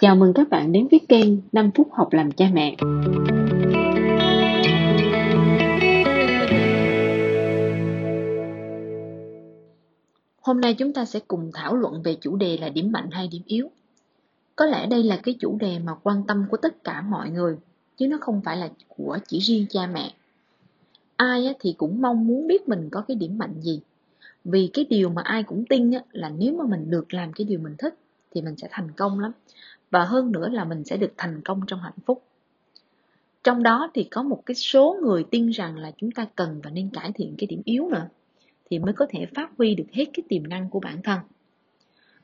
[0.00, 2.76] Chào mừng các bạn đến với kênh 5 phút học làm cha mẹ.
[10.42, 13.28] Hôm nay chúng ta sẽ cùng thảo luận về chủ đề là điểm mạnh hay
[13.28, 13.68] điểm yếu.
[14.56, 17.56] Có lẽ đây là cái chủ đề mà quan tâm của tất cả mọi người,
[17.96, 20.14] chứ nó không phải là của chỉ riêng cha mẹ.
[21.16, 23.80] Ai thì cũng mong muốn biết mình có cái điểm mạnh gì.
[24.44, 27.58] Vì cái điều mà ai cũng tin là nếu mà mình được làm cái điều
[27.58, 27.94] mình thích
[28.30, 29.32] thì mình sẽ thành công lắm.
[29.90, 32.22] Và hơn nữa là mình sẽ được thành công trong hạnh phúc.
[33.44, 36.70] Trong đó thì có một cái số người tin rằng là chúng ta cần và
[36.70, 38.08] nên cải thiện cái điểm yếu nữa,
[38.70, 41.18] thì mới có thể phát huy được hết cái tiềm năng của bản thân.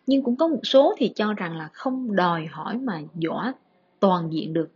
[0.07, 3.52] Nhưng cũng có một số thì cho rằng là không đòi hỏi mà giỏi
[4.01, 4.71] toàn diện được.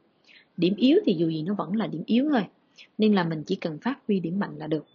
[0.56, 2.44] Điểm yếu thì dù gì nó vẫn là điểm yếu thôi,
[2.98, 4.86] nên là mình chỉ cần phát huy điểm mạnh là được.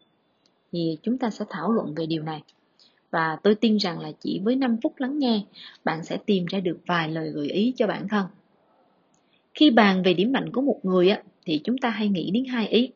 [0.71, 2.43] Thì chúng ta sẽ thảo luận về điều này
[3.15, 5.41] và tôi tin rằng là chỉ với 5 phút lắng nghe,
[5.83, 8.25] bạn sẽ tìm ra được vài lời gợi ý cho bản thân.
[9.53, 12.45] Khi bàn về điểm mạnh của một người á, thì chúng ta hay nghĩ đến
[12.45, 12.91] hai ý.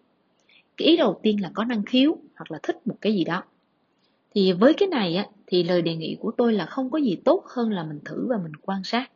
[0.78, 3.44] Cái ý đầu tiên là có năng khiếu hoặc là thích một cái gì đó.
[4.36, 7.16] Thì với cái này á, thì lời đề nghị của tôi là không có gì
[7.26, 9.12] tốt hơn là mình thử và mình quan sát.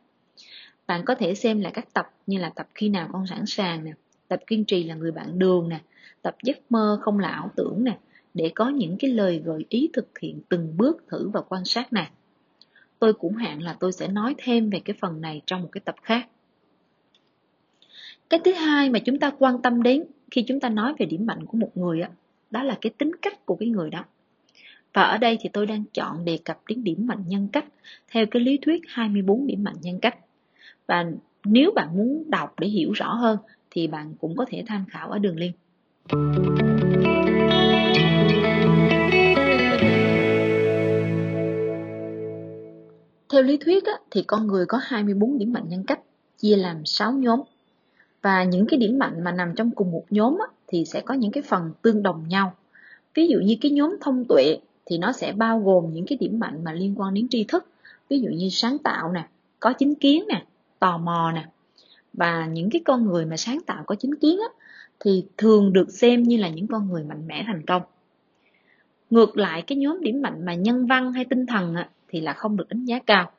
[0.86, 3.84] Bạn có thể xem lại các tập như là tập khi nào con sẵn sàng
[3.84, 3.92] nè,
[4.28, 5.80] tập kiên trì là người bạn đường nè,
[6.22, 7.98] tập giấc mơ không là ảo tưởng nè,
[8.34, 11.92] để có những cái lời gợi ý thực hiện từng bước thử và quan sát
[11.92, 12.10] này.
[12.98, 15.80] Tôi cũng hạn là tôi sẽ nói thêm về cái phần này trong một cái
[15.84, 16.28] tập khác.
[18.30, 21.26] Cái thứ hai mà chúng ta quan tâm đến khi chúng ta nói về điểm
[21.26, 22.06] mạnh của một người đó,
[22.50, 24.04] đó là cái tính cách của cái người đó.
[24.92, 27.64] Và ở đây thì tôi đang chọn đề cập đến điểm mạnh nhân cách
[28.10, 30.18] theo cái lý thuyết 24 điểm mạnh nhân cách.
[30.86, 31.06] Và
[31.44, 33.38] nếu bạn muốn đọc để hiểu rõ hơn
[33.70, 35.54] thì bạn cũng có thể tham khảo ở đường link.
[43.34, 46.00] Theo lý thuyết á, thì con người có 24 điểm mạnh nhân cách,
[46.38, 47.40] chia làm 6 nhóm.
[48.22, 51.14] Và những cái điểm mạnh mà nằm trong cùng một nhóm á, thì sẽ có
[51.14, 52.54] những cái phần tương đồng nhau.
[53.14, 56.38] Ví dụ như cái nhóm thông tuệ thì nó sẽ bao gồm những cái điểm
[56.38, 57.66] mạnh mà liên quan đến tri thức,
[58.08, 59.28] ví dụ như sáng tạo nè,
[59.60, 60.44] có chính kiến nè,
[60.78, 61.46] tò mò nè.
[62.12, 64.48] Và những cái con người mà sáng tạo có chính kiến á,
[65.00, 67.82] thì thường được xem như là những con người mạnh mẽ thành công.
[69.10, 72.32] Ngược lại cái nhóm điểm mạnh mà nhân văn hay tinh thần á, thì là
[72.32, 73.30] không được đánh giá cao.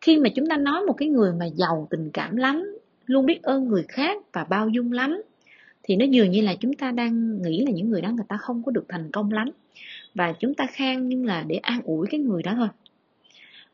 [0.00, 3.42] Khi mà chúng ta nói một cái người mà giàu tình cảm lắm luôn biết
[3.42, 5.22] ơn người khác và bao dung lắm
[5.82, 8.36] thì nó dường như là chúng ta đang nghĩ là những người đó người ta
[8.36, 9.50] không có được thành công lắm.
[10.14, 12.68] Và chúng ta khen nhưng là để an ủi cái người đó thôi.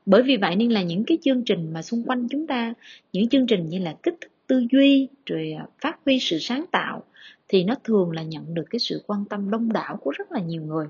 [0.06, 2.74] Bởi vì vậy nên là những cái chương trình mà xung quanh chúng ta
[3.12, 6.64] những chương trình như là kích thích tư duy rồi à, phát huy sự sáng
[6.72, 7.02] tạo
[7.48, 10.40] thì nó thường là nhận được cái sự quan tâm đông đảo của rất là
[10.40, 10.86] nhiều người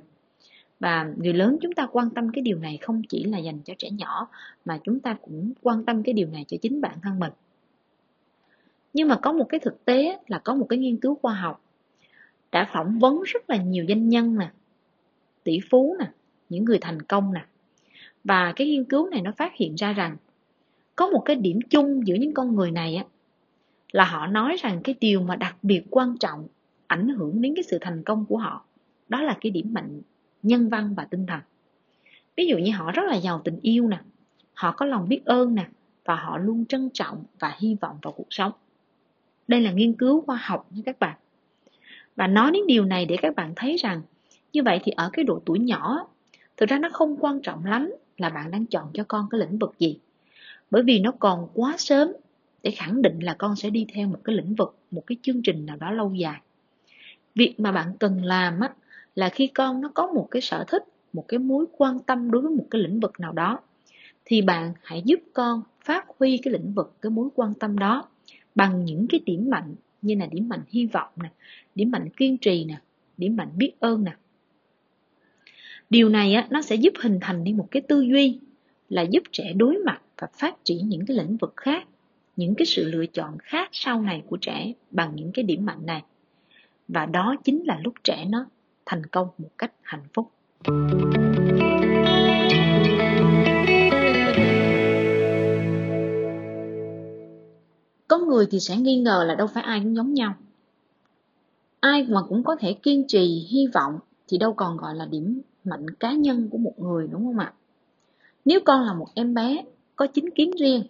[0.82, 3.74] và người lớn chúng ta quan tâm cái điều này không chỉ là dành cho
[3.78, 4.28] trẻ nhỏ,
[4.64, 7.32] mà chúng ta cũng quan tâm cái điều này cho chính bản thân mình.
[8.92, 11.64] Nhưng mà có một cái thực tế là có một cái nghiên cứu khoa học
[12.52, 14.50] đã phỏng vấn rất là nhiều doanh nhân nè,
[15.44, 16.10] tỷ phú nè,
[16.48, 17.44] những người thành công nè.
[18.24, 20.16] Và cái nghiên cứu này nó phát hiện ra rằng
[20.96, 23.04] có một cái điểm chung giữa những con người này á,
[23.92, 26.46] là họ nói rằng cái điều mà đặc biệt quan trọng
[26.86, 28.64] ảnh hưởng đến cái sự thành công của họ,
[29.08, 30.00] đó là cái điểm mạnh
[30.42, 31.40] nhân văn và tinh thần.
[32.36, 34.00] Ví dụ như họ rất là giàu tình yêu nè,
[34.54, 35.68] họ có lòng biết ơn nè,
[36.04, 38.52] và họ luôn trân trọng và hy vọng vào cuộc sống.
[39.48, 41.16] Đây là nghiên cứu khoa học nha các bạn.
[42.16, 44.02] Và nói đến điều này để các bạn thấy rằng,
[44.52, 46.08] như vậy thì ở cái độ tuổi nhỏ
[46.56, 49.58] thực ra nó không quan trọng lắm là bạn đang chọn cho con cái lĩnh
[49.58, 49.98] vực gì.
[50.70, 52.12] Bởi vì nó còn quá sớm
[52.62, 55.42] để khẳng định là con sẽ đi theo một cái lĩnh vực, một cái chương
[55.42, 56.40] trình nào đó lâu dài.
[57.34, 58.70] Việc mà bạn cần làm á
[59.14, 62.42] là khi con nó có một cái sở thích một cái mối quan tâm đối
[62.42, 63.60] với một cái lĩnh vực nào đó
[64.24, 68.08] thì bạn hãy giúp con phát huy cái lĩnh vực cái mối quan tâm đó
[68.54, 71.30] bằng những cái điểm mạnh như là điểm mạnh hy vọng nè
[71.74, 72.80] điểm mạnh kiên trì nè
[73.16, 74.12] điểm mạnh biết ơn nè.
[75.90, 78.38] Điều này á, nó sẽ giúp hình thành đi một cái tư duy
[78.88, 81.88] là giúp trẻ đối mặt và phát triển những cái lĩnh vực khác
[82.36, 85.86] những cái sự lựa chọn khác sau này của trẻ bằng những cái điểm mạnh
[85.86, 86.02] này.
[86.88, 88.46] Và đó chính là lúc trẻ nó
[88.86, 90.30] thành công một cách hạnh phúc.
[98.08, 100.34] Có người thì sẽ nghi ngờ là đâu phải ai cũng giống nhau.
[101.80, 103.98] Ai mà cũng có thể kiên trì, hy vọng
[104.28, 107.52] thì đâu còn gọi là điểm mạnh cá nhân của một người, đúng không ạ?
[108.44, 109.64] Nếu con là một em bé,
[109.96, 110.82] có chính kiến riêng,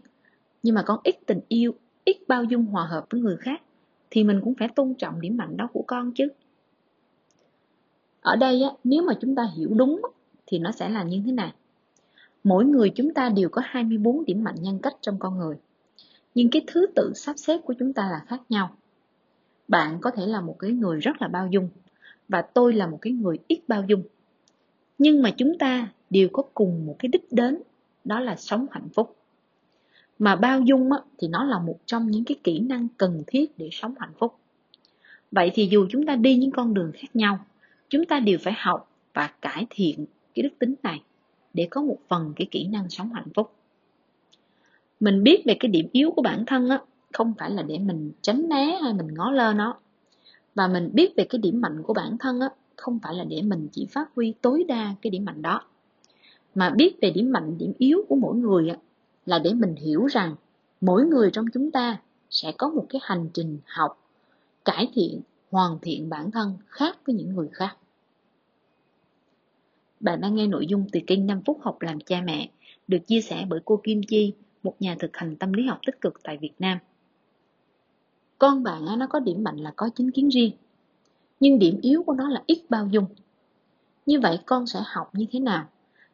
[0.63, 1.75] nhưng mà con ít tình yêu,
[2.05, 3.63] ít bao dung hòa hợp với người khác,
[4.11, 6.29] thì mình cũng phải tôn trọng điểm mạnh đó của con chứ
[8.23, 10.01] ở đây á, nếu mà chúng ta hiểu đúng
[10.47, 11.53] thì nó sẽ là như thế này.
[12.45, 15.57] Mỗi người chúng ta đều có 24 điểm mạnh nhân cách trong con người
[16.35, 18.77] nhưng cái thứ tự sắp xếp của chúng ta là khác nhau.
[19.69, 21.69] Bạn có thể là một cái người rất là bao dung
[22.29, 24.03] và tôi là một cái người ít bao dung.
[24.99, 27.63] Nhưng mà chúng ta đều có cùng một cái đích đến
[28.05, 29.17] đó là sống hạnh phúc.
[30.19, 33.59] Mà bao dung á, thì nó là một trong những cái kỹ năng cần thiết
[33.59, 34.35] để sống hạnh phúc.
[35.31, 37.39] Vậy thì dù chúng ta đi những con đường khác nhau
[37.93, 41.03] chúng ta đều phải học và cải thiện cái đức tính này
[41.55, 43.53] để có một phần cái kỹ năng sống hạnh phúc.
[45.01, 46.81] Mình biết về cái điểm yếu của bản thân á,
[47.13, 49.79] không phải là để mình tránh né hay mình ngó lơ nó.
[50.55, 53.43] Và mình biết về cái điểm mạnh của bản thân á, không phải là để
[53.43, 55.63] mình chỉ phát huy tối đa cái điểm mạnh đó.
[56.55, 58.77] Mà biết về điểm mạnh, điểm yếu của mỗi người á,
[59.27, 60.35] là để mình hiểu rằng
[60.81, 61.97] mỗi người trong chúng ta
[62.31, 63.99] sẽ có một cái hành trình học,
[64.65, 65.21] cải thiện
[65.53, 67.77] hoàn thiện bản thân khác với những người khác
[70.03, 72.51] bạn đang nghe nội dung từ kênh 5 phút học làm cha mẹ
[72.89, 74.33] được chia sẻ bởi cô Kim Chi,
[74.63, 76.79] một nhà thực hành tâm lý học tích cực tại Việt Nam.
[78.39, 80.53] Con bạn nó có điểm mạnh là có chính kiến riêng,
[81.41, 83.07] nhưng điểm yếu của nó là ít bao dung.
[84.07, 85.69] Như vậy con sẽ học như thế nào?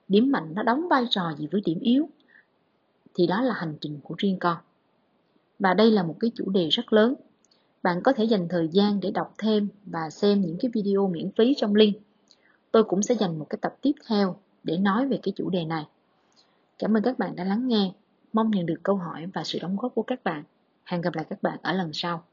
[0.08, 2.08] Điểm mạnh nó đóng vai trò gì với điểm yếu?
[3.14, 4.56] Thì đó là hành trình của riêng con.
[5.58, 7.14] Và đây là một cái chủ đề rất lớn.
[7.82, 11.30] Bạn có thể dành thời gian để đọc thêm và xem những cái video miễn
[11.38, 11.96] phí trong link.
[12.72, 15.64] Tôi cũng sẽ dành một cái tập tiếp theo để nói về cái chủ đề
[15.64, 15.84] này.
[16.78, 17.92] Cảm ơn các bạn đã lắng nghe.
[18.32, 20.44] Mong nhận được câu hỏi và sự đóng góp của các bạn.
[20.84, 22.24] Hẹn gặp lại các bạn ở lần sau.